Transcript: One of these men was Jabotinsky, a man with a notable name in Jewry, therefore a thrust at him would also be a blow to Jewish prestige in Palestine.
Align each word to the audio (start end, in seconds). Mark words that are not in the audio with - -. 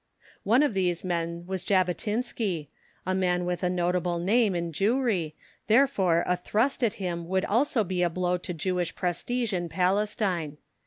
One 0.41 0.63
of 0.63 0.73
these 0.73 1.03
men 1.03 1.45
was 1.45 1.63
Jabotinsky, 1.63 2.69
a 3.05 3.13
man 3.13 3.45
with 3.45 3.61
a 3.61 3.69
notable 3.69 4.17
name 4.17 4.55
in 4.55 4.71
Jewry, 4.71 5.35
therefore 5.67 6.23
a 6.25 6.35
thrust 6.35 6.83
at 6.83 6.95
him 6.95 7.27
would 7.27 7.45
also 7.45 7.83
be 7.83 8.01
a 8.01 8.09
blow 8.09 8.39
to 8.39 8.51
Jewish 8.51 8.95
prestige 8.95 9.53
in 9.53 9.69
Palestine. 9.69 10.57